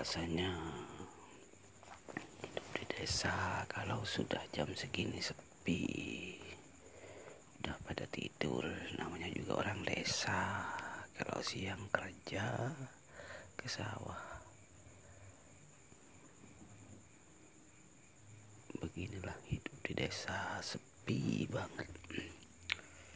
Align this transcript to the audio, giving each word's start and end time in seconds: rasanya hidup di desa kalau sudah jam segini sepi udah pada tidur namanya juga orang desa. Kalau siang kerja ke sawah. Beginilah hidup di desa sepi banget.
rasanya 0.00 0.48
hidup 2.40 2.66
di 2.72 2.84
desa 2.88 3.68
kalau 3.68 4.00
sudah 4.00 4.40
jam 4.48 4.64
segini 4.72 5.20
sepi 5.20 6.40
udah 7.60 7.76
pada 7.84 8.08
tidur 8.08 8.64
namanya 8.96 9.28
juga 9.28 9.60
orang 9.60 9.84
desa. 9.84 10.64
Kalau 11.12 11.44
siang 11.44 11.84
kerja 11.92 12.72
ke 13.60 13.68
sawah. 13.68 14.40
Beginilah 18.80 19.36
hidup 19.52 19.76
di 19.84 19.92
desa 20.00 20.64
sepi 20.64 21.44
banget. 21.44 21.89